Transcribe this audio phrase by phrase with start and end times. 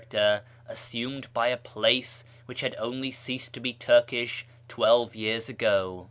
[0.01, 5.99] iracter assumed by a place which had only ceased to be Turkish twelve years a^i^o.